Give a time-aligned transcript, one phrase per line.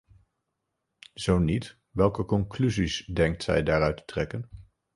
[1.13, 4.49] Zo niet, welke conclusies denkt zij daaruit te trekken?